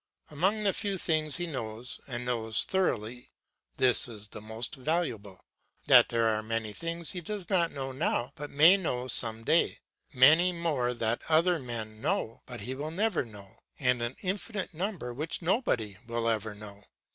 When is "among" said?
0.31-0.63